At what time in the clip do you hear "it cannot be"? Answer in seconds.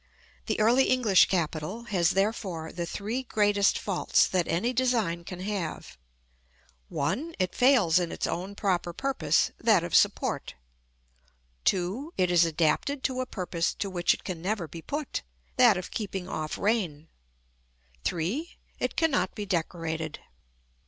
18.79-19.45